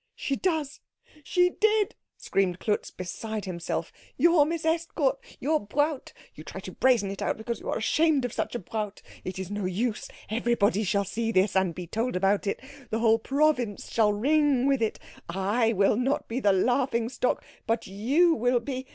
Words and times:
"She 0.15 0.35
does 0.35 0.79
she 1.23 1.51
did" 1.51 1.93
screamed 2.17 2.57
Klutz, 2.59 2.89
beside 2.89 3.45
himself. 3.45 3.93
"Your 4.17 4.47
Miss 4.47 4.65
Estcourt 4.65 5.17
your 5.39 5.59
Braut 5.59 6.11
you 6.33 6.43
try 6.43 6.59
to 6.61 6.71
brazen 6.71 7.11
it 7.11 7.21
out 7.21 7.37
because 7.37 7.59
you 7.59 7.69
are 7.69 7.77
ashamed 7.77 8.25
of 8.25 8.33
such 8.33 8.55
a 8.55 8.57
Braut. 8.57 9.03
It 9.23 9.37
is 9.37 9.51
no 9.51 9.65
use 9.65 10.07
everyone 10.27 10.71
shall 10.73 11.05
see 11.05 11.31
this, 11.31 11.55
and 11.55 11.75
be 11.75 11.85
told 11.85 12.15
about 12.15 12.47
it 12.47 12.59
the 12.89 12.97
whole 12.97 13.19
province 13.19 13.91
shall 13.91 14.11
ring 14.11 14.65
with 14.65 14.81
it 14.81 14.97
I 15.29 15.71
will 15.73 15.97
not 15.97 16.27
be 16.27 16.39
the 16.39 16.51
laughing 16.51 17.07
stock, 17.07 17.43
but 17.67 17.85
you 17.85 18.33
will 18.33 18.59
be. 18.59 18.87